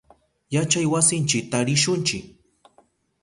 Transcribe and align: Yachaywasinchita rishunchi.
Yachaywasinchita 0.53 1.57
rishunchi. 1.67 2.17